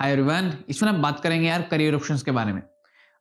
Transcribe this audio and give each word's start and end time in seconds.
Hi 0.00 0.10
everyone 0.10 0.52
इसमें 0.70 0.88
हम 0.90 1.00
बात 1.02 1.18
करेंगे 1.20 1.46
यार 1.48 1.62
करियर 1.70 1.94
ऑप्शंस 1.94 2.22
के 2.22 2.30
बारे 2.30 2.52
में। 2.52 2.60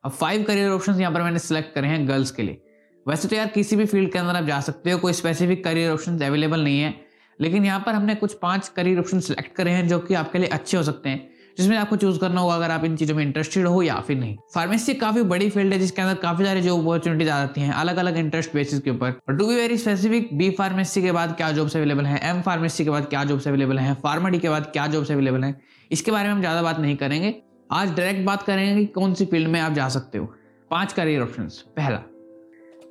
अब 0.04 0.12
फाइव 0.12 0.44
करियर 0.44 0.70
ऑप्शंस 0.72 1.00
यहाँ 1.00 1.14
पर 1.14 1.22
मैंने 1.22 1.40
सिलेक्ट 1.40 1.74
करे 1.74 1.88
हैं 1.88 2.08
गर्ल्स 2.08 2.32
के 2.32 2.44
लिए। 2.44 2.62
वैसे 3.06 3.28
तो 3.28 3.36
यार 3.36 3.48
किसी 3.48 3.76
भी 3.76 3.86
फ़ील्ड 3.86 4.12
के 4.12 4.20
अंदर 4.20 4.36
आप 4.36 4.46
जा 4.46 4.60
सकते 4.62 4.92
हो, 4.92 4.98
कोई 5.00 5.14
स्पेसिफिक 5.14 5.64
करियर 5.64 5.92
ऑप्शन 5.92 6.20
अवेलेबल 6.20 6.64
नहीं 6.64 6.80
है। 6.80 6.94
लेकिन 7.40 7.66
यहाँ 7.66 7.80
पर 7.86 7.94
हमने 7.94 8.16
कुछ 8.16 8.34
पाँच 8.40 8.68
करियर 8.76 9.00
ऑप्शन 9.00 9.20
सिलेक्ट 9.20 9.56
करे 9.56 9.72
हैं 9.72 9.88
जो 9.88 10.00
कि 10.00 10.14
आपके 10.14 10.40
लिए 10.40 10.48
अच्छे 10.50 10.78
हो 10.78 10.84
सकते 10.84 11.10
हैं, 11.10 11.28
जिसमें 11.58 11.76
आपको 11.78 11.96
चूज़ 11.96 12.20
करना 12.20 12.42
होगा 12.42 12.56
अगर 12.56 12.72
आप 12.72 12.86
इन 12.86 12.96
चीज़ों 12.98 13.16
में 13.16 13.24
इंटरेस्टेड 13.24 13.66
हो 13.68 13.82
या 13.82 14.00
फिर 14.08 14.18
नहीं। 14.18 14.36
फार्मेसी 14.54 14.94
काफ़ी 14.96 15.22
बड़ी 15.24 15.50
फ़ील्ड 15.50 15.74
है, 15.74 15.80
जिसके 15.80 16.02
अंदर 16.02 16.22
काफ़ी 16.22 16.46
सारी 16.46 16.62
जॉब 16.62 16.82
अपॉर्चुनिटीज़ 16.82 17.30
आ 17.30 17.40
जाती 17.40 17.62
हैं 17.62 17.74
अलग 17.74 17.98
अलग 17.98 18.18
इंटरेस्ट 18.18 18.54
बेसिस 18.54 18.80
के 18.80 18.90
ऊपर। 18.90 19.12
To 19.30 19.48
be 19.48 19.56
very 19.56 19.78
specific 19.78 20.38
B 20.38 20.50
pharmacy 20.52 21.02
के 21.02 21.12
बाद 21.12 21.36
क्या 21.38 21.52
जॉब्स 21.52 21.76
अवेलेबल 21.78 22.06
है 22.06 22.20
एम 22.30 22.42
फार्मेसी 22.42 22.84
के 22.84 22.90
बाद 22.90 23.10
क्या 23.10 23.24
जॉब्स 23.26 23.48
अवेलेबल 23.48 23.80
है 23.80 23.94
फार्मेडी 24.04 24.40
के 24.40 24.50
बाद 24.50 24.72
क्या 24.74 24.88
जॉब्स 24.88 25.12
अवेलेबल 25.12 25.44
है 25.44 25.58
इसके 25.92 26.12
बारे 26.12 26.28
में 26.28 26.34
हम 26.34 26.40
ज़्यादा 26.40 26.62
बात 26.62 26.80
नहीं 26.80 26.96
करेंगे। 26.98 27.34
आज 27.70 27.96
डायरेक्ट 27.96 28.26
बात 28.26 28.44
करेंगे 28.44 28.76
कि 28.76 28.86
कौन 28.92 29.14
सी 29.14 29.26
फ़ील्ड 29.26 29.48
में 29.48 29.60
आप 29.60 29.74
जा 29.74 29.88
सकते 29.90 30.18
हो। 30.18 30.34
पाँच 30.72 30.94
करियर 30.94 31.22
ऑप्शन 31.22 31.50
पहला 31.78 32.02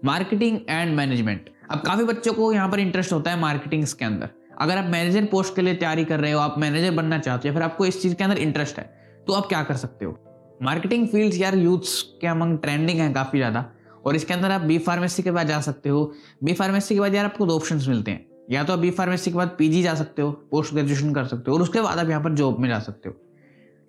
मार्केटिंग 0.05 0.59
एंड 0.69 0.95
मैनेजमेंट 0.97 1.51
अब 1.71 1.81
काफ़ी 1.81 2.05
बच्चों 2.05 2.33
को 2.35 2.53
यहाँ 2.53 2.69
पर 2.69 2.81
इंटरेस्ट 2.81 3.13
होता 3.13 3.31
है 3.31 3.39
मार्केटिंग 3.41 3.85
के 3.89 4.05
अंदर। 4.05 4.29
अगर 4.59 4.79
आप 4.79 4.85
मैनेजर 4.87 5.25
पोस्ट 5.27 5.55
के 5.57 5.63
लिए 5.63 5.75
तैयारी 5.75 6.05
कर 6.05 6.21
रहे 6.21 6.33
हो, 6.33 6.39
आप 6.41 6.55
मैनेजर 6.59 6.91
बनना 6.93 7.19
चाहते 7.19 7.49
हो, 7.49 7.55
फिर 7.55 7.63
आपको 7.63 7.87
इस 7.87 8.01
चीज़ 8.03 8.15
के 8.15 8.25
अंदर 8.25 8.39
इंटरेस्ट 8.39 8.79
है 8.79 8.85
तो 9.27 9.33
आप 9.33 9.47
क्या 9.49 9.63
कर 9.63 9.77
सकते 9.77 10.05
हो? 10.05 10.19
मार्केटिंग 10.63 11.07
फ़ील्ड 11.09 11.35
यार 11.37 11.57
यूथ्स 11.57 12.01
के 12.21 12.27
अमंग 12.27 12.59
ट्रेंडिंग 12.59 13.01
है 13.01 13.13
काफ़ी 13.15 13.39
ज़्यादा। 13.39 13.65
और 13.99 14.17
इसके 14.17 14.35
अंदर 14.35 14.51
आप 14.51 14.61
बी 14.61 14.79
फार्मेसी 14.81 15.23
के 15.23 15.31
बाद 15.31 15.47
जा 15.47 15.61
सकते 15.61 15.89
हो। 15.89 16.13
बी 16.45 16.53
फार्मेसी 16.55 16.95
के 16.95 17.01
बाद 17.01 17.15
यार 17.15 17.25
आपको 17.25 17.47
दो 17.47 17.57
ऑप्शन 17.57 17.81
मिलते 17.89 18.11
हैं। 18.11 18.27
या 18.49 18.63
तो 18.65 18.73
आप 18.73 18.79
बी 18.79 18.91
फार्मेसी 18.91 19.31
के 19.31 19.37
बाद 19.37 19.55
पीजी 19.59 19.83
जा 19.83 19.95
सकते 19.95 20.23
हो 20.23 20.31
पोस्ट 20.51 20.73
ग्रेजुएशन 20.73 21.13
कर 21.15 21.25
सकते 21.25 21.51
हो, 21.51 21.57
और 21.57 21.63
उसके 21.63 21.81
बाद 21.81 21.99
आप 21.99 22.09
यहाँ 22.09 22.23
पर 22.23 22.35
जॉब 22.35 22.59
में 22.59 22.69
जा 22.69 22.79
सकते 22.79 23.09
हो। 23.09 23.15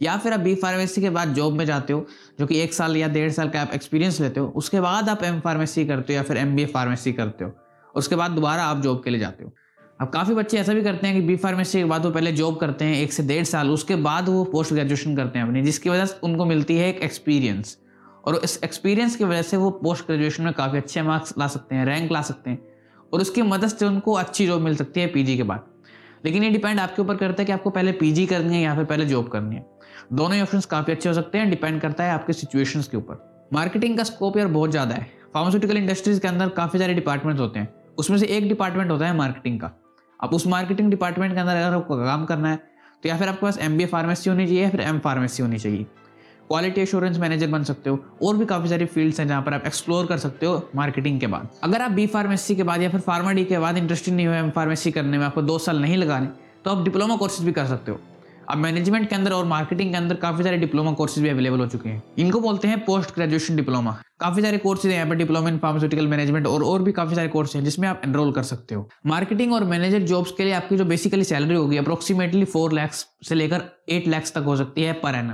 या 0.01 0.17
फिर 0.17 0.33
आप 0.33 0.39
बी 0.39 0.55
फार्मेसी 0.55 1.01
के 1.01 1.09
बाद 1.09 1.33
जॉब 1.33 1.53
में 1.53 1.65
जाते 1.65 1.93
हो, 1.93 2.05
जो 2.39 2.45
कि 2.47 2.59
एक 2.59 2.73
साल 2.73 2.97
या 2.97 3.07
डेढ़ 3.07 3.31
साल 3.31 3.49
का 3.49 3.61
आप 3.61 3.71
एक्सपीरियंस 3.73 4.19
लेते 4.21 4.39
हो, 4.39 4.47
उसके 4.47 4.81
बाद 4.81 5.09
आप 5.09 5.23
एम 5.23 5.39
फार्मेसी 5.39 5.85
करते 5.85 6.13
हो 6.13 6.17
या 6.17 6.23
फिर 6.23 6.37
एम 6.37 6.55
बी 6.55 6.63
ए 6.63 6.65
फार्मेसी 6.65 7.13
करते 7.13 7.45
हो, 7.45 7.51
उसके 7.95 8.15
बाद 8.15 8.31
दोबारा 8.31 8.63
आप 8.63 8.81
जॉब 8.81 9.03
के 9.03 9.09
लिए 9.09 9.19
जाते 9.19 9.43
हो। 9.43 9.51
अब 10.01 10.09
काफ़ी 10.09 10.35
बच्चे 10.35 10.57
ऐसा 10.57 10.73
भी 10.73 10.81
करते 10.83 11.07
हैं 11.07 11.15
कि 11.15 11.27
बी 11.27 11.35
फार्मेसी 11.35 11.77
के 11.79 11.85
बाद 11.85 12.05
वो 12.05 12.11
पहले 12.11 12.31
जॉब 12.31 12.57
करते 12.57 12.85
हैं 12.85 12.97
एक 12.97 13.13
से 13.13 13.23
डेढ़ 13.23 13.43
साल, 13.45 13.69
उसके 13.69 13.95
बाद 13.97 14.29
वो 14.29 14.43
पोस्ट 14.43 14.73
ग्रेजुएशन 14.73 15.15
करते 15.15 15.39
हैं 15.39 15.45
अपनी, 15.45 15.61
जिसकी 15.61 15.89
वजह 15.89 16.05
से 16.05 16.19
उनको 16.23 16.45
मिलती 16.45 16.77
है 16.77 16.89
एक 16.89 17.01
एक्सपीरियंस 17.03 17.77
और 18.25 18.39
इस 18.43 18.59
एक्सपीरियंस 18.63 19.15
की 19.15 19.23
वजह 19.23 19.41
से 19.41 19.57
वो 19.57 19.69
पोस्ट 19.73 20.05
ग्रेजुएशन 20.05 20.43
में 20.43 20.53
काफ़ी 20.53 20.77
अच्छे 20.77 21.01
मार्क्स 21.01 21.33
ला 21.37 21.47
सकते 21.47 21.75
हैं 21.75 21.85
रैंक 21.85 22.11
ला 22.11 22.21
सकते 22.21 22.49
हैं। 22.49 22.68
और 23.13 23.21
उसकी 23.21 23.41
मदद 23.41 23.67
से 23.69 23.85
उनको 23.85 24.13
अच्छी 24.13 24.47
जॉब 24.47 24.61
मिल 24.61 24.75
सकती 24.75 25.01
है 25.01 25.07
पीजी 25.07 25.37
के 25.37 25.43
बाद। 25.43 25.65
लेकिन 26.25 26.43
ये 26.43 26.49
डिपेंड 26.49 26.79
आपके 26.79 27.01
ऊपर 27.01 27.15
करता 27.17 27.41
है 27.41 27.45
कि 27.45 27.51
आपको 27.51 27.69
पहले 27.69 27.91
पीजी 27.93 28.25
करनी 28.25 28.55
है 28.55 28.61
या 28.61 28.75
फिर 28.75 28.85
पहले 28.85 29.05
जॉब 29.05 29.27
करनी 29.27 29.55
है। 29.55 29.65
दोनों 30.13 30.33
ही 30.33 30.41
ऑप्शन 30.41 30.61
काफ़ी 30.69 30.93
अच्छे 30.93 31.09
हो 31.09 31.15
सकते 31.15 31.37
हैं 31.37 31.49
डिपेंड 31.49 31.81
करता 31.81 32.03
है 32.03 32.11
आपके 32.11 32.33
सिचुएशंस 32.33 32.87
के 32.87 32.97
ऊपर। 32.97 33.49
मार्केटिंग 33.53 33.97
का 33.97 34.03
स्कोप 34.03 34.37
यार 34.37 34.47
बहुत 34.49 34.71
ज़्यादा 34.71 34.95
है। 34.95 35.07
फार्मास्यूटिकल 35.33 35.77
इंडस्ट्रीज़ 35.77 36.19
के 36.19 36.27
अंदर 36.27 36.49
काफ़ी 36.55 36.79
सारे 36.79 36.93
डिपार्टमेंट्स 36.93 37.41
होते 37.41 37.59
हैं। 37.59 37.73
उसमें 37.97 38.17
से 38.17 38.25
एक 38.27 38.47
डिपार्टमेंट 38.49 38.91
होता 38.91 39.07
है 39.07 39.15
मार्केटिंग 39.17 39.59
का। 39.59 39.71
अब 40.19 40.33
उस 40.33 40.47
मार्केटिंग 40.47 40.89
डिपार्टमेंट 40.89 41.33
के 41.33 41.39
अंदर 41.39 41.55
अगर 41.55 41.75
आपको 41.75 41.97
काम 41.97 42.25
करना 42.25 42.49
है 42.49 42.57
तो 43.03 43.09
या 43.09 43.17
फिर 43.17 43.27
आपके 43.27 43.41
पास 43.41 43.57
एम 43.59 43.77
बी 43.77 43.85
फार्मेसी 43.85 44.29
होनी 44.29 44.45
चाहिए 44.45 44.61
या 44.63 44.69
फिर 44.69 44.81
एम 44.81 44.99
फार्मेसी 44.99 45.43
होनी 45.43 45.57
चाहिए। 45.57 45.85
क्वालिटी 46.49 46.81
एश्योरेंस 46.81 47.17
मैनेजर 47.19 47.47
बन 47.47 47.63
सकते 47.63 47.89
हो। 47.89 47.99
और 48.23 48.37
भी 48.37 48.45
काफ़ी 48.45 48.69
सारी 48.69 48.85
फील्ड्स 48.87 49.19
हैं 49.19 49.27
जहाँ 49.27 49.41
पर 49.41 49.53
आप 49.53 49.65
एक्सप्लोर 49.67 50.05
कर 50.05 50.17
सकते 50.17 50.45
हो 50.45 50.69
मार्केटिंग 50.75 51.19
के 51.19 51.27
बाद। 51.27 51.49
अगर 51.63 51.81
आप 51.81 51.91
बी 51.91 52.07
फार्मेसी 52.09 52.55
के 52.55 52.63
बाद 52.63 52.81
या 52.81 52.89
फिर 52.89 52.99
फार्मा 53.01 53.31
डी 53.31 53.45
के 53.45 53.59
बाद 53.59 53.77
इंटरेस्टेड 53.77 54.15
नहीं 54.15 54.27
हो 54.27 54.33
एम 54.33 54.49
फार्मेसी 54.51 54.91
करने 54.91 55.17
में, 55.17 55.25
आपको 55.25 55.41
दो 55.41 55.57
साल 55.59 55.81
नहीं 55.81 55.97
लगाने 55.97 56.27
तो 56.65 56.71
आप 56.71 56.83
डिप्लोमा 56.83 57.15
कोर्सेज 57.15 57.45
भी 57.45 57.51
कर 57.51 57.65
सकते 57.67 57.91
हो। 57.91 57.99
अब 58.49 58.57
मैनेजमेंट 58.57 59.07
के 59.09 59.15
अंदर 59.15 59.31
और 59.31 59.45
मार्केटिंग 59.45 59.91
के 59.91 59.97
अंदर 59.97 60.15
काफ़ी 60.17 60.43
सारे 60.43 60.57
डिप्लोमा 60.57 60.91
कोर्सेज 60.91 61.23
भी 61.23 61.29
अवेलेबल 61.29 61.59
हो 61.59 61.67
चुके 61.67 61.89
हैं। 61.89 62.01
इनको 62.19 62.39
बोलते 62.41 62.67
हैं 62.67 62.79
पोस्ट 62.85 63.13
ग्रेजुएशन 63.15 63.55
डिप्लोमा 63.55 63.91
काफ़ी 64.19 64.41
सारे 64.41 64.57
कोर्सेज 64.57 64.91
हैं 64.91 64.97
यहाँ 64.97 65.09
पर 65.09 65.15
डिप्लोमा 65.15 65.49
इन 65.49 65.57
फार्मास्यूटिकल 65.57 66.07
मैनेजमेंट 66.07 66.47
और 66.47 66.63
और 66.63 66.81
भी 66.83 66.91
काफ़ी 66.91 67.15
सारे 67.15 67.27
कोर्स 67.27 67.55
हैं 67.55 67.63
जिसमें 67.63 67.87
आप 67.87 68.01
एनरोल 68.05 68.31
कर 68.31 68.43
सकते 68.43 68.75
हो। 68.75 68.87
मार्केटिंग 69.07 69.53
और 69.53 69.63
मैनेजर 69.65 70.01
जॉब्स 70.03 70.31
के 70.31 70.43
लिए 70.43 70.53
आपकी 70.53 70.77
जो 70.77 70.85
बेसिकली 70.85 71.23
सैलरी 71.23 71.55
होगी 71.55 71.77
अप्रोक्सीमेटली 71.77 72.45
फोर 72.47 72.73
लैक्स 72.73 73.05
से 73.23 73.35
लेकर 73.35 73.63
एट 73.89 74.07
लैक्स 74.07 74.33
तक 74.33 74.43
हो 74.43 74.55
सकती 74.55 74.83
है 74.83 74.93
पर 75.03 75.15
एन 75.15 75.31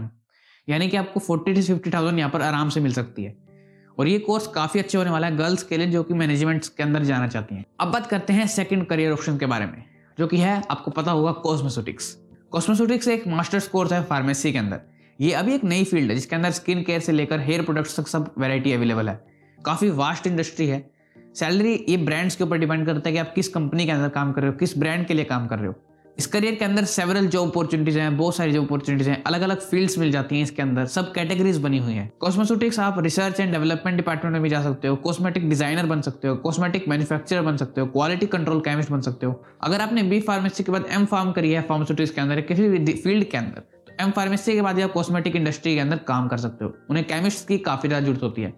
यानी 0.68 0.88
कि 0.88 0.98
आपको 0.98 1.20
फोर्टी 1.20 1.54
टू 1.54 1.62
फिफ्टी 1.62 1.90
थाउज़ेंड 1.90 2.20
यहाँ 2.20 2.32
पर 2.32 2.42
आराम 2.42 2.70
से 2.70 2.80
मिल 2.80 2.94
सकती 2.94 3.24
है। 3.24 3.36
और 3.98 4.08
ये 4.08 4.20
कोर्स 4.20 4.48
काफ़ी 4.48 4.80
अच्छे 4.80 4.98
होने 4.98 5.10
वाला 5.10 5.28
है 5.28 5.38
गर्ल्स 5.38 5.64
के 5.64 5.78
लिए, 5.78 5.88
जो 5.88 6.04
कि 6.04 6.14
मैनेजमेंट 6.14 6.68
के 6.68 6.84
अंदर 6.84 7.04
जाना 7.04 7.28
चाहती 7.28 7.56
हैं। 7.56 7.66
अब 7.80 7.92
बात 7.92 8.08
करते 8.08 8.34
हैं 8.34 8.48
सेकंड 8.48 8.86
करियर 8.86 9.12
ऑप्शन 9.12 9.38
के 9.38 9.46
बारे 9.46 9.66
में, 9.66 9.84
जो 10.18 10.28
कि 10.28 10.38
है, 10.38 10.62
आपको 10.72 10.92
पता 10.92 11.12
होगा 11.12 11.32
कॉस्मेसोटिक्स 11.32 12.16
कॉस्मेटिक्स 12.52 13.08
एक 13.08 13.28
मास्टर्स 13.28 13.68
कोर्स 13.68 13.92
है 13.94 14.04
फार्मेसी 14.04 14.52
के 14.52 14.58
अंदर। 14.58 14.82
ये 15.20 15.32
अभी 15.34 15.54
एक 15.56 15.64
नई 15.64 15.84
फ़ील्ड 15.84 16.10
है, 16.10 16.16
जिसके 16.16 16.36
अंदर 16.36 16.52
स्किन 16.52 16.84
केयर 16.84 17.00
से 17.00 17.12
लेकर 17.12 17.40
हेयर 17.40 17.62
प्रोडक्ट्स 17.62 18.00
तक 18.00 18.08
सब 18.08 18.34
वैरायटी 18.38 18.72
अवेलेबल 18.74 19.10
है। 19.10 19.20
काफ़ी 19.60 19.90
वास्ट 19.92 20.28
इंडस्ट्री 20.28 20.68
है। 20.68 20.84
सैलरी 21.36 21.74
ये 21.90 21.98
ब्रांड्स 21.98 22.36
के 22.36 22.44
ऊपर 22.44 22.58
डिपेंड 22.58 22.86
करता 22.86 23.10
है 23.10 23.14
कि 23.14 23.20
आप 23.20 23.34
किस 23.36 23.48
कंपनी 23.48 23.86
के 23.86 23.92
अंदर 23.92 24.10
काम 24.10 24.32
कर 24.32 24.42
रहे 24.42 24.52
हो, 24.52 24.58
किस 24.58 24.78
ब्रांड 24.78 25.06
के 25.08 25.14
लिए 25.14 25.26
काम 25.26 25.48
कर 25.48 25.60
रहे 25.60 25.68
हो। 25.68 25.74
इस 26.18 26.26
करियर 26.28 26.56
के 26.56 26.66
अंदर 26.66 26.84
सेवरल 26.86 27.26
जॉब 27.28 27.50
अपॉर्चुनिटीज़ 27.50 27.98
हैं, 28.00 28.16
बहुत 28.18 28.36
सारी 28.36 28.52
जॉब 28.52 28.66
अपॉर्चुनिटीज़ 28.66 29.10
हैं 29.10 29.22
अलग 29.24 29.42
अलग 29.42 29.62
फील्ड्स 29.62 29.98
मिल 29.98 30.12
जाती 30.12 30.36
हैं 30.36 30.44
इसके 30.44 30.62
अंदर, 30.62 30.86
सब 30.88 31.12
कैटेगरीज 31.14 31.58
बनी 31.58 31.78
हुई 31.78 31.94
हैं। 31.94 32.12
कॉस्मेटिक्स 32.20 32.80
आप 32.80 33.00
रिसर्च 33.00 33.40
एंड 33.40 33.52
डेवलपमेंट 33.52 33.98
डिपार्टमेंट 33.98 34.34
में 34.34 34.42
भी 34.42 34.50
जा 34.50 34.62
सकते 34.64 34.88
हो 34.88 34.96
कॉस्मेटिक 34.98 35.50
डिज़ाइनर 35.50 35.86
बन 35.86 36.02
सकते 36.02 36.28
हो 36.28 36.36
कॉस्मेटिक 36.38 36.88
मैन्युफैक्चरर 36.90 37.42
बन 37.42 37.58
सकते 37.58 37.82
हो 37.82 37.88
क्वालिटी 37.88 38.26
कंट्रोल 38.28 38.60
केमिस्ट 38.62 38.92
बन 38.92 39.02
सकते 39.02 39.26
हो। 39.26 39.42
अगर 39.64 39.82
आपने 39.82 40.04
बी 40.04 40.20
फार्मेसी 40.22 40.64
के 40.64 40.72
बाद 40.72 40.86
एम 40.92 41.06
फार्म 41.06 41.32
करी 41.32 41.52
है 41.52 41.62
फार्मास्यूटिक्स 41.64 42.12
के 42.12 42.22
अंदर, 42.22 42.42
किसी 42.44 42.70
भी 42.70 42.94
फ़ील्ड 42.94 43.30
के 43.30 43.38
अंदर 43.38 44.04
एम 44.04 44.12
फार्मेसी 44.12 44.54
के 44.54 44.62
बाद 44.62 44.80
आप 44.82 44.92
कॉस्मेटिक 44.94 45.36
इंडस्ट्री 45.36 45.74
के 45.76 45.82
अंदर 45.82 45.98
काम 46.08 46.28
कर 46.28 46.38
सकते 46.38 46.66
हो। 46.66 46.74
उन्हें 46.90 47.06
केमिस्ट 47.08 47.48
की 47.48 47.58
काफ़ी 47.60 47.90
ज़्यादा 47.90 48.06
ज़रूरत 48.06 48.24
होती 48.24 48.42
है। 48.42 48.54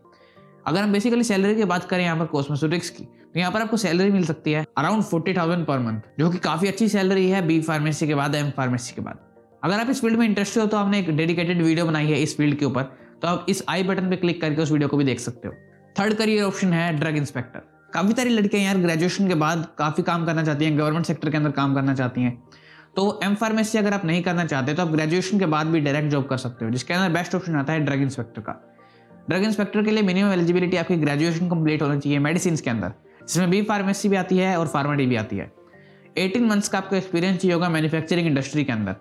अगर 0.67 0.81
हम 0.81 0.91
बेसिकली 0.91 1.23
सैलरी 1.23 1.55
की 1.55 1.63
बात 1.65 1.83
करें 1.89 2.03
यहाँ 2.03 2.17
पर 2.17 2.25
कॉस्मेटिक्स 2.27 2.89
की 2.89 3.03
तो 3.03 3.39
यहाँ 3.39 3.51
पर 3.51 3.61
आपको 3.61 3.77
सैलरी 3.77 4.11
मिल 4.11 4.25
सकती 4.25 4.51
है 4.51 4.65
around 4.77 5.03
forty 5.03 5.33
thousand 5.33 5.65
per 5.65 5.79
month 5.79 6.01
जो 6.19 6.29
कि 6.29 6.37
काफ़ी 6.39 6.67
अच्छी 6.67 6.87
सैलरी 6.89 7.29
है 7.29 7.41
बी 7.47 7.59
फार्मेसी 7.61 8.07
के 8.07 8.15
बाद 8.15 8.35
एम 8.35 8.49
फार्मेसी 8.57 8.95
के 8.95 9.01
बाद। 9.01 9.19
अगर 9.63 9.79
आप 9.79 9.89
इस 9.89 10.01
फ़ील्ड 10.01 10.17
में 10.17 10.25
इंटरेस्टेड 10.25 10.63
हो 10.63 10.67
तो 10.69 10.77
आपने 10.77 10.99
एक 10.99 11.15
डेडिकेटेड 11.17 11.61
वीडियो 11.61 11.85
बनाई 11.85 12.07
है 12.07 12.21
इस 12.23 12.35
फ़ील्ड 12.37 12.57
के 12.59 12.65
ऊपर 12.65 12.83
तो 13.21 13.27
आप 13.27 13.45
इस 13.49 13.63
आई 13.69 13.83
बटन 13.83 14.09
पर 14.09 14.15
क्लिक 14.15 14.41
करके 14.41 14.61
उस 14.61 14.71
वीडियो 14.71 14.89
को 14.89 14.97
भी 14.97 15.03
देख 15.03 15.19
सकते 15.19 15.47
हो। 15.47 15.53
थर्ड 15.95 16.13
करियर 16.13 16.43
ऑप्शन 16.43 16.73
है 16.73 16.91
ड्रग 16.99 17.17
इंस्पेक्टर 17.17 17.61
काफ़ी 17.93 18.13
सारी 18.13 18.29
लड़कियाँ 18.29 18.63
यार 18.63 18.77
ग्रेजुएशन 18.79 19.27
के 19.27 19.35
बाद 19.37 19.67
काफ़ी 19.77 20.03
काम 20.03 20.25
करना 20.25 20.43
चाहती 20.43 20.65
हैं 20.65 20.77
गवर्नमेंट 20.77 21.05
सेक्टर 21.05 21.29
के 21.29 21.37
अंदर 21.37 21.51
काम 21.53 21.75
करना 21.75 21.95
चाहती 21.95 22.21
हैं। 22.21 22.37
तो 22.95 23.19
एम 23.23 23.35
फार्मेसी 23.35 23.77
अगर 23.77 23.93
आप 23.93 24.05
नहीं 24.05 24.23
करना 24.23 24.45
चाहते 24.45 24.73
तो 24.73 24.81
आप 24.81 24.91
ग्रेजुएशन 24.91 25.39
के 25.39 25.45
बाद 25.47 25.67
भी 25.67 25.79
डायरेक्ट 25.81 26.09
जॉब 26.09 26.27
कर 26.27 26.37
सकते 26.39 26.65
हो, 26.65 26.71
जिसके 26.71 26.93
अंदर 26.93 27.13
बेस्ट 27.13 27.35
ऑप्शन 27.35 27.55
आता 27.55 27.73
है 27.73 27.85
ड्रग 27.85 28.01
इंस्पेक्टर 28.01 28.41
का। 28.41 28.61
ड्रग 29.29 29.43
इंस्पेक्टर 29.43 29.83
के 29.83 29.91
लिए 29.91 30.03
मिनिमम 30.03 30.31
एलिजिबिलिटी 30.33 30.77
आपकी 30.77 30.95
ग्रेजुएशन 30.97 31.49
कंप्लीट 31.49 31.81
होना 31.81 31.97
चाहिए 31.97 32.19
मेडिसिन 32.19 32.55
के 32.57 32.69
अंदर। 32.69 32.91
जिसमें 33.21 33.49
बी 33.49 33.61
फार्मेसी 33.63 34.09
भी 34.09 34.15
आती 34.15 34.37
है 34.37 34.57
और 34.57 34.67
फार्मा 34.67 34.93
डी 34.95 35.05
भी 35.05 35.15
आती 35.15 35.37
है। 35.37 35.51
18 36.17 36.47
मंथ्स 36.49 36.69
का 36.69 36.77
आपका 36.77 36.97
एक्सपीरियंस 36.97 37.37
चाहिए 37.37 37.53
होगा 37.53 37.69
मैन्युफैक्चरिंग 37.69 38.27
इंडस्ट्री 38.27 38.63
के 38.63 38.71
अंदर। 38.73 38.95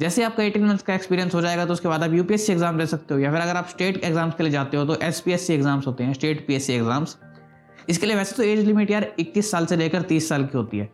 जैसे 0.00 0.22
आपका 0.24 0.42
18 0.44 0.64
मंथ्स 0.64 0.82
का 0.82 0.94
एक्सपीरियंस 0.94 1.34
हो 1.34 1.40
जाएगा 1.40 1.64
तो 1.66 1.72
उसके 1.72 1.88
बाद 1.88 2.02
आप 2.02 2.14
यूपीएससी 2.14 2.52
एग्ज़ाम 2.52 2.78
दे 2.78 2.86
सकते 2.86 3.14
हो, 3.14 3.20
या 3.20 3.32
फिर 3.32 3.40
अगर 3.40 3.56
आप 3.56 3.68
स्टेट 3.68 4.04
एग्ज़ाम्स 4.04 4.34
के 4.34 4.42
लिए 4.42 4.52
जाते 4.52 4.76
हो 4.76 4.84
तो 4.84 4.96
एसपीएससी 5.02 5.54
एग्ज़ाम्स 5.54 5.86
होते 5.86 6.04
हैं 6.04 6.12
स्टेट 6.14 6.46
पीएससी 6.46 6.72
एग्ज़ाम्स 6.72 7.16
इसके 7.88 8.06
लिए 8.06 8.16
वैसे 8.16 8.36
तो 8.36 8.42
एज 8.42 8.64
लिमिट 8.66 8.90
यार 8.90 9.06
21 9.20 9.50
साल 9.50 9.66
से 9.66 9.76
लेकर 9.76 10.02
30 10.04 10.28
साल 10.28 10.44
की 10.44 10.58
होती 10.58 10.78
है। 10.78 10.88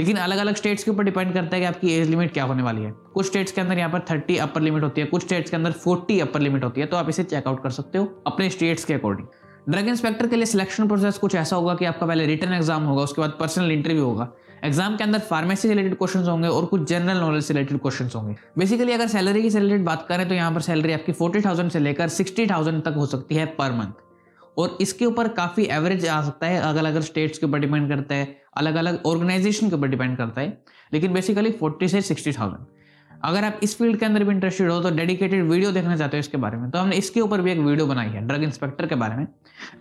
लेकिन 0.00 0.16
अलग 0.18 0.38
अलग 0.38 0.54
स्टेट्स 0.56 0.84
के 0.84 0.90
ऊपर 0.90 1.04
डिपेंड 1.04 1.32
करता 1.34 1.56
है 1.56 1.60
कि 1.60 1.66
आपकी 1.66 1.92
एज 1.92 2.08
लिमिट 2.08 2.32
क्या 2.32 2.44
होने 2.44 2.62
वाली 2.62 2.82
है। 2.82 2.92
कुछ 3.14 3.26
स्टेट्स 3.26 3.52
के 3.52 3.60
अंदर 3.60 3.78
यहाँ 3.78 3.90
पर 3.90 4.00
थर्टी 4.10 4.36
अपर 4.38 4.60
लिमिट 4.60 4.82
होती 4.82 5.00
है, 5.00 5.06
कुछ 5.06 5.22
स्टेट्स 5.22 5.50
के 5.50 5.56
अंदर 5.56 5.72
फोर्टी 5.74 6.18
अपर 6.20 6.40
लिमिट 6.40 6.64
होती 6.64 6.80
है 6.80 6.86
तो 6.86 6.96
आप 6.96 7.08
इसे 7.08 7.24
चेकआउट 7.24 7.62
कर 7.62 7.70
सकते 7.72 7.98
हो 7.98 8.08
अपने 8.26 8.48
स्टेट्स 8.50 8.84
के 8.84 8.94
अकॉर्डिंग 8.94 9.26
ड्रग 9.68 9.88
इंस्पेक्टर 9.88 10.26
के 10.26 10.36
लिए 10.36 10.46
सिलेक्शन 10.46 10.88
प्रोसेस 10.88 11.18
कुछ 11.18 11.34
ऐसा 11.36 11.56
होगा 11.56 11.74
कि 11.74 11.84
आपका 11.84 12.06
पहले 12.06 12.26
रिटर्न 12.26 12.52
एग्ज़ाम 12.52 12.84
होगा, 12.84 13.02
उसके 13.02 13.20
बाद 13.20 13.36
पर्सनल 13.40 13.70
इंटरव्यू 13.72 14.04
होगा। 14.04 14.28
एग्ज़ाम 14.64 14.96
के 14.96 15.04
अंदर 15.04 15.18
फार्मेसी 15.20 15.68
रिलेटेड 15.68 15.96
क्वेश्चन 15.98 16.22
होंगे 16.24 16.48
और 16.48 16.66
कुछ 16.66 16.88
जनरल 16.88 17.20
नॉलेज 17.20 17.44
से 17.44 17.54
रिलेटेड 17.54 17.80
क्वेश्चन 17.80 18.10
होंगे। 18.14 18.36
बेसिकली 18.58 18.92
अगर 18.92 19.08
सैलरी 19.08 19.42
की 19.42 19.48
रिलेटेड 19.50 19.84
बात 19.84 20.06
करें 20.08 20.28
तो 20.28 20.34
यहाँ 20.34 20.52
पर 20.52 20.60
सैलरी 20.62 20.92
आपकी 20.92 21.12
फोर्टी 21.14 21.42
से 21.70 21.78
लेकर 21.78 22.08
सिक्सटी 22.10 22.46
थाउज़ेंड 22.46 22.82
तक 22.84 22.94
हो 22.96 23.06
सकती 23.06 23.34
है 23.34 23.46
पर 23.58 23.72
मंथ 23.72 24.08
और 24.60 24.76
इसके 24.80 25.06
ऊपर 25.06 25.28
काफ़ी 25.34 25.64
एवरेज 25.72 26.06
आ 26.08 26.20
सकता 26.24 26.46
है 26.46 26.60
अलग 26.60 26.76
अलग 26.76 27.00
स्टेट्स 27.02 27.38
के 27.38 27.46
ऊपर 27.46 27.58
डिपेंड 27.60 27.88
करता 27.88 28.14
है 28.14 28.36
अलग 28.58 28.74
अलग 28.76 29.02
ऑर्गेनाइजेशन 29.06 29.70
के 29.70 29.76
ऊपर 29.76 29.88
डिपेंड 29.88 30.16
करता 30.16 30.40
है, 30.40 30.62
लेकिन 30.92 31.12
बेसिकली 31.12 31.50
फोर्टी 31.52 31.88
से 31.88 32.02
सिक्सटी 32.02 32.32
थाउज़ेंड 32.32 32.66
अगर 33.24 33.44
आप 33.44 33.60
इस 33.62 33.76
फ़ील्ड 33.78 33.98
के 33.98 34.06
अंदर 34.06 34.24
भी 34.24 34.30
इंटरेस्टेड 34.30 34.70
हो 34.70 34.80
तो 34.82 34.90
डेडिकेटेड 34.90 35.42
वीडियो 35.48 35.70
देखना 35.72 35.96
चाहते 35.96 36.16
हो 36.16 36.20
इसके 36.20 36.36
बारे 36.38 36.56
में 36.58 36.70
तो 36.70 36.78
हमने 36.78 36.96
इसके 36.96 37.20
ऊपर 37.20 37.40
भी 37.40 37.50
एक 37.52 37.58
वीडियो 37.60 37.86
बनाई 37.86 38.08
है 38.08 38.26
ड्रग 38.26 38.42
इंस्पेक्टर 38.42 38.86
के 38.86 38.94
बारे 38.96 39.16
में। 39.16 39.26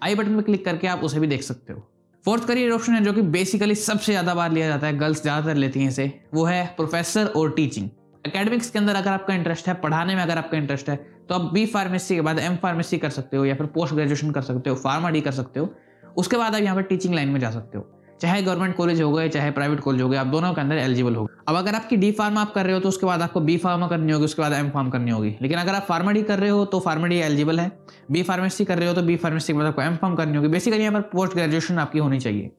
आई 0.04 0.16
बटन 0.16 0.32
में 0.32 0.44
क्लिक 0.44 0.66
करके 0.66 0.88
आप 0.88 1.04
उसे 1.04 1.20
भी 1.20 1.28
देख 1.28 1.44
सकते 1.44 1.74
हो। 1.74 1.88
फोर्थ 2.26 2.48
करियर 2.48 2.72
ऑप्शन 2.72 2.94
है 2.94 3.04
जो 3.04 3.14
कि 3.14 3.22
बेसिकली 3.34 3.76
सबसे 3.78 4.12
ज़्यादा 4.12 4.34
बार 4.36 4.52
लिया 4.52 4.68
जाता 4.68 4.88
है 4.88 4.98
गर्ल्स 4.98 5.22
ज़्यादातर 5.22 5.56
लेती 5.56 5.80
हैं 5.80 5.90
इसे, 5.90 6.12
वो 6.34 6.44
है 6.46 6.66
प्रोफेसर 6.78 7.26
और 7.28 7.52
टीचिंग 7.52 7.90
एकेडमिक्स 8.26 8.70
के 8.70 8.80
अंदर 8.80 8.96
अगर 8.96 9.12
आपका 9.12 9.34
इंटरेस्ट 9.34 9.68
है, 9.68 9.74
पढ़ाने 9.76 10.16
में 10.16 10.22
अगर 10.24 10.38
आपका 10.38 10.58
इंटरेस्ट 10.58 10.90
है 10.90 10.96
तो 11.30 11.36
आप 11.36 11.42
बी 11.54 11.66
फार्मेसी 11.68 12.16
के 12.16 12.22
बाद 12.22 12.40
एम 12.40 12.56
फार्मेसी 12.56 12.98
कर 12.98 13.10
सकते 13.10 13.38
हो 13.38 13.46
या 13.46 13.56
फिर 13.56 13.66
पोस्ट 13.68 13.94
ग्रेजुएशन 13.94 14.32
कर 14.32 14.42
सकते 14.42 14.70
हो 14.70 14.76
फार्मा 14.78 15.10
डी 15.10 15.22
कर 15.22 15.32
सकते 15.34 15.60
हो। 15.60 15.70
उसके 16.18 16.38
बाद 16.38 16.56
आप 16.56 16.62
यहाँ 16.62 16.76
पर 16.76 16.82
टीचिंग 16.84 17.14
लाइन 17.16 17.30
में 17.30 17.40
जा 17.40 17.52
सकते 17.52 17.78
हो। 17.78 17.86
चाहे 18.22 18.42
गवर्नमेंट 18.42 18.76
कॉलेज 18.76 19.02
हो 19.02 19.12
गए, 19.12 19.28
चाहे 19.30 19.52
प्राइवेट 19.52 19.80
कॉलेज 19.80 20.02
हो 20.02 20.10
गए, 20.10 20.18
आप 20.18 20.28
दोनों 20.28 20.54
के 20.54 20.62
अंदर 20.62 20.78
एलिजिबल 20.78 21.16
हो 21.16 21.28
अब 21.48 21.56
अगर 21.56 21.76
आपकी 21.76 21.98
डी 21.98 22.12
फार्मा 22.12 22.42
आप 22.42 22.54
कर 22.54 22.66
रहे 22.66 22.74
हो 22.74 22.80
तो 22.80 22.90
उसके 22.90 23.06
बाद 23.06 23.22
आपको 23.22 23.42
बी 23.42 23.58
फार्मा 23.58 23.88
करनी 23.88 24.12
होगी, 24.12 24.26
उसके 24.26 24.42
बाद 24.42 24.54
एम 24.54 24.70
फार्म 24.70 24.90
करनी 24.90 25.12
होगी। 25.12 25.36
लेकिन 25.42 25.58
अगर 25.58 25.76
आप 25.76 25.86
फार्मा 25.86 26.12
डी 26.12 26.24
कर 26.24 26.40
रहे 26.40 26.50
हो 26.50 26.66
तो 26.66 26.80
फार्मा 26.80 27.08
डी 27.08 27.20
एलिजिबल 27.20 27.60
है। 27.60 27.72
बी 28.12 28.24
फार्मेसी 28.24 28.66
कर 28.66 28.78
रहे 28.78 28.88
हो 28.88 28.94
तो 28.94 29.02
बी 29.02 29.16
फार्मेसी 29.18 29.54
के 29.54 29.60
बाद 29.60 29.68
आपको 29.68 29.82
एम 29.82 29.96
फार्म 29.96 30.16
करनी 30.16 30.38
होगी। 30.38 30.48
बेसिकली 30.50 30.82
यहाँ 30.82 30.94
पर 30.94 31.02
पोस्ट 31.10 31.34
ग्रेजुएशन 31.34 31.80
आपकी 31.80 32.00
होनी 32.00 32.20
चाहिए। 32.20 32.52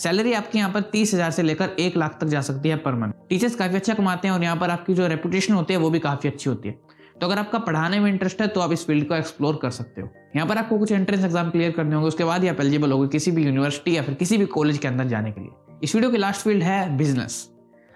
सैलरी 0.00 0.32
आपके 0.32 0.58
यहाँ 0.58 0.70
पर 0.72 0.80
तीस 0.92 1.12
हज़ार 1.14 1.30
से 1.30 1.42
लेकर 1.42 1.74
एक 1.80 1.96
लाख 1.96 2.16
तक 2.20 2.26
जा 2.26 2.40
सकती 2.42 2.68
है 2.68 2.76
पर 2.78 2.94
मंथ। 2.94 3.12
टीचर्स 3.28 3.54
काफ़ी 3.56 3.76
अच्छा 3.76 3.94
कमाते 3.94 4.28
हैं 4.28 4.34
और 4.34 4.42
यहाँ 4.42 4.56
पर 4.56 4.70
आपकी 4.70 4.94
जो 4.94 5.06
रेपुटेशन 5.08 5.54
होती 5.54 5.74
है, 5.74 5.80
वो 5.80 5.90
भी 5.90 5.98
काफ़ी 5.98 6.28
अच्छी 6.28 6.48
होती 6.50 6.68
है। 6.68 6.78
तो 7.20 7.26
अगर 7.26 7.38
आपका 7.38 7.58
पढ़ाने 7.58 7.98
में 8.00 8.10
इंटरेस्ट 8.10 8.40
है 8.40 8.46
तो 8.48 8.60
आप 8.60 8.72
इस 8.72 8.86
फ़ील्ड 8.86 9.06
को 9.08 9.14
एक्सप्लोर 9.14 9.58
कर 9.62 9.70
सकते 9.70 10.00
हो। 10.00 10.08
यहाँ 10.36 10.48
पर 10.48 10.58
आपको 10.58 10.78
कुछ 10.78 10.92
एंट्रेंस 10.92 11.24
एग्ज़ाम 11.24 11.50
क्लियर 11.50 11.72
करने 11.72 11.94
होंगे, 11.94 12.08
उसके 12.08 12.24
बाद 12.24 12.42
ही 12.42 12.48
आप 12.48 12.60
एलिजिबल 12.60 12.92
होगे 12.92 13.08
किसी 13.08 13.30
भी 13.30 13.44
यूनिवर्सिटी 13.44 13.96
या 13.96 14.02
फिर 14.02 14.14
किसी 14.14 14.38
भी 14.38 14.46
कॉलेज 14.48 14.78
के 14.78 14.88
अंदर 14.88 15.08
जाने 15.08 15.32
के 15.32 15.40
लिए। 15.40 15.50
इस 15.82 15.94
वीडियो 15.94 16.10
की 16.10 16.18
लास्ट 16.18 16.40
फ़ील्ड 16.40 16.62
है 16.62 16.96
बिज़नेस 16.96 17.48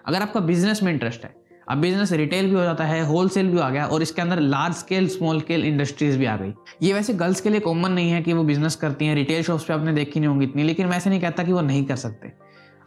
अगर 0.05 0.23
आपका 0.23 0.41
बिज़नेस 0.43 0.83
में 0.83 0.93
इंटरेस्ट 0.93 1.25
है 1.25 1.35
अब 1.69 1.79
बिज़नेस 1.79 2.13
रिटेल 2.13 2.47
भी 2.47 2.55
हो 2.55 2.63
जाता 2.63 2.85
है 2.85 3.05
होलसेल 3.07 3.49
भी 3.51 3.59
आ 3.59 3.69
गया 3.71 3.87
और 3.87 4.03
इसके 4.03 4.23
अंदर 4.23 4.41
large 4.41 4.75
scale 4.75 5.09
small 5.09 5.41
scale 5.41 5.65
industries 5.65 6.19
भी 6.19 6.27
आ 6.27 6.37
गई। 6.37 6.53
ये 6.83 6.93
वैसे 6.93 7.15
गर्ल्स 7.15 7.41
के 7.41 7.51
लिए 7.51 7.61
कॉमन 7.61 7.93
नहीं 7.93 8.11
है 8.11 8.21
कि 8.23 8.33
वो 8.33 8.45
बिज़नेस 8.45 8.77
करती 8.77 9.07
हैं 9.07 9.15
रिटेल 9.15 9.43
शॉप्स 9.43 9.65
पे 9.65 9.75
आपने 9.75 9.93
देखी 9.95 10.21
नहीं 10.21 10.29
होंगी 10.29 10.47
इतनी, 10.47 10.63
लेकिन 10.63 10.93
ऐसे 10.93 11.11
नहीं 11.11 11.21
कहता 11.21 11.43
कि 11.45 11.53
वो 11.53 11.61
नहीं 11.63 11.85
कर 11.85 11.97
सकते। 11.97 12.33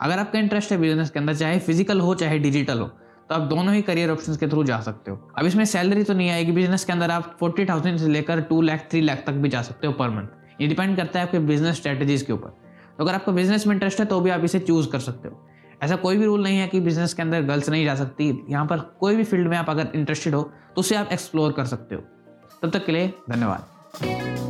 अगर 0.02 0.20
आपका 0.20 0.40
इंटरेस्ट 0.40 0.72
है 0.72 0.78
बिज़नेस 0.78 1.10
के 1.10 1.20
अंदर, 1.20 1.36
चाहे 1.36 1.60
फ़िज़िकल 1.60 2.00
हो, 2.00 2.14
चाहे 2.16 2.40
डिजिटल 2.40 2.80
हो 2.80 2.88
तो 3.30 3.36
आप 3.36 3.42
दोनों 3.44 3.74
ही 3.74 3.82
करियर 3.82 4.10
ऑप्शन 4.10 4.36
के 4.36 4.48
थ्रू 4.48 4.64
जा 4.64 4.80
सकते 4.82 5.12
हो। 5.12 5.18
अब 5.38 5.46
इसमें 5.46 5.64
सैलरी 5.66 6.04
तो 6.04 6.14
नहीं 6.14 6.30
आएगी 6.30 6.52
बिज़नेस 6.52 6.86
के 6.86 6.94
अंदर 6.94 7.12
आप 7.12 7.36
फोर्टी 7.40 7.66
थाउज़ेंड 7.66 7.98
से 8.00 8.08
लेकर 8.08 8.42
टू 8.42 8.62
लाख 8.62 8.88
थ्री 8.92 9.02
लाख 9.02 9.24
तक 9.26 9.34
भी 9.34 9.50
जा 9.50 9.62
सकते 9.62 9.88
हो 9.88 9.94
पर 9.94 10.10
मंथ 10.10 10.62
ये 10.62 10.68
डिपेंड 10.68 10.96
करता 10.98 11.20
है 11.20 11.26
आपके 11.26 11.40
बिज़नेस 11.42 11.76
स्ट्रेटेजीज 11.78 12.22
के 12.22 12.34
ऊपर। 12.34 12.50
तो 12.98 13.04
अगर 13.04 13.14
आपको 13.14 13.32
बिज़नेस 13.32 13.68
में 13.68 13.74
इंटरेस्ट 13.74 14.00
है 14.00 14.06
तो 14.06 14.20
भी 14.22 14.30
आप 14.30 14.44
इसे 14.44 14.60
चूज़ 14.60 14.88
कर 14.90 15.00
सकते 15.00 15.28
हो। 15.28 15.48
ऐसा 15.82 15.96
कोई 15.96 16.18
भी 16.18 16.26
रूल 16.26 16.44
नहीं 16.44 16.58
है 16.58 16.68
कि 16.68 16.80
बिज़नेस 16.80 17.14
के 17.14 17.22
अंदर 17.22 17.42
गर्ल्स 17.42 17.70
नहीं 17.70 17.86
जा 17.86 17.96
सकती। 17.96 18.32
यहाँ 18.50 18.66
पर 18.66 18.80
कोई 19.00 19.16
भी 19.16 19.24
फ़ील्ड 19.24 19.48
में 19.48 19.58
आप 19.58 19.70
अगर 19.70 19.92
इंटरेस्टेड 19.96 20.36
हो 20.36 20.42
तो 20.76 20.80
उसे 20.80 20.96
आप 20.96 21.10
एक्सप्लोर 21.12 21.52
कर 21.52 21.66
सकते 21.66 21.96
हो। 21.96 22.02
तब 22.62 22.72
तक 22.72 22.86
के 22.86 22.92
लिए 22.92 23.14
धन्यवाद। 23.30 24.47